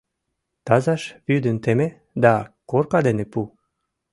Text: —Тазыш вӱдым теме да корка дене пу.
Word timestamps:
—Тазыш 0.65 1.03
вӱдым 1.27 1.57
теме 1.63 1.87
да 2.23 2.33
корка 2.69 2.99
дене 3.07 3.25
пу. 3.31 3.41